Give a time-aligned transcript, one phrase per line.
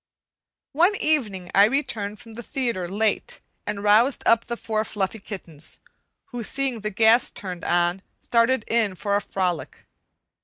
[0.73, 5.79] One evening I returned from the theatre late and roused up the four fluffy kittens,
[6.29, 9.85] who, seeing the gas turned on, started in for a frolic.